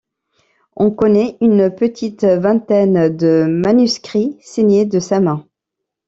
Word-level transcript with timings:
On 0.75 0.89
connaît 0.89 1.37
une 1.41 1.69
petite 1.69 2.23
vingtaine 2.23 3.15
de 3.15 3.45
manuscrits 3.47 4.35
signés 4.41 4.87
de 4.87 4.99
sa 4.99 5.19
main. 5.19 5.45